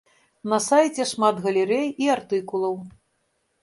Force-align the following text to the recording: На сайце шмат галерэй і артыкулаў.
На 0.53 0.57
сайце 0.67 1.07
шмат 1.13 1.35
галерэй 1.45 1.87
і 2.07 2.13
артыкулаў. 2.19 2.79